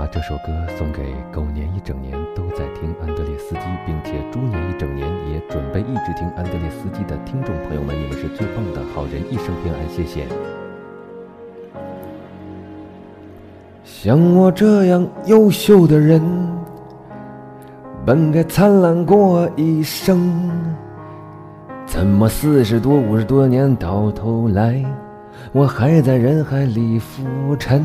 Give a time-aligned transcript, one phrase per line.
[0.00, 0.46] 把这首歌
[0.78, 10.26] 送给狗年一整年都在听安德烈斯基，并且猪年一整年也准备一直听安德烈斯基的听众朋友们，你们是最棒的好人，一生平安，谢谢。
[13.84, 16.22] 像我这样优秀的人，
[18.06, 20.50] 本该灿烂过一生，
[21.84, 24.82] 怎么四十多、五十多年到头来？
[25.52, 27.84] 我还在人海里浮沉，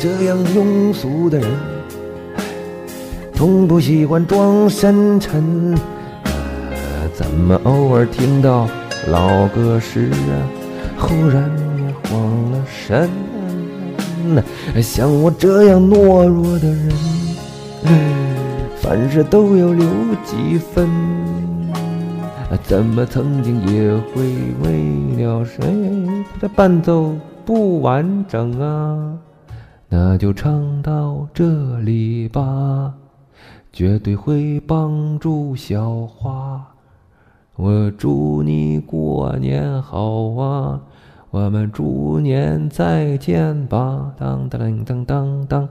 [0.00, 1.50] 这样庸俗的人，
[3.34, 5.76] 从不喜欢装深沉。
[7.12, 8.66] 怎么偶尔听到
[9.08, 10.32] 老歌时啊，
[10.96, 13.10] 忽然也慌了神？
[14.82, 16.88] 像我这样懦弱的人。
[18.80, 19.86] 凡事都要留
[20.24, 20.88] 几分，
[22.62, 24.22] 怎么曾经也会
[24.62, 25.62] 为了谁？
[26.32, 29.12] 他的伴奏不完整啊，
[29.92, 32.94] 那就唱到这里吧，
[33.72, 36.64] 绝对会帮助小花。
[37.56, 40.80] 我祝你过年好啊，
[41.30, 45.68] 我们猪年再见吧，当当当当当当。